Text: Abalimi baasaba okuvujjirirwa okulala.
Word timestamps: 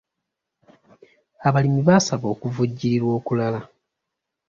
Abalimi 1.47 1.81
baasaba 1.87 2.25
okuvujjirirwa 2.33 3.11
okulala. 3.19 3.59